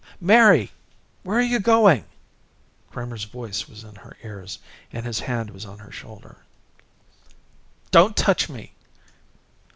[0.19, 0.71] "Mary!
[1.21, 2.05] Where are you going?"
[2.89, 4.57] Kramer's voice was in her ears,
[4.91, 6.37] and his hand was on her shoulder.
[7.91, 8.73] "Don't touch me!"